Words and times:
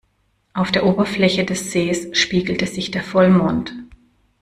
Auf 0.55 0.71
der 0.71 0.87
Oberfläche 0.87 1.45
des 1.45 1.71
Sees 1.71 2.09
spiegelt 2.17 2.67
sich 2.67 2.89
der 2.89 3.03
Vollmond. 3.03 3.75